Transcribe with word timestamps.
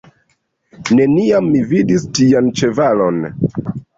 Neniam 0.99 1.51
mi 1.57 1.61
vidis 1.73 2.07
tian 2.19 2.51
ĉevalon! 2.61 3.23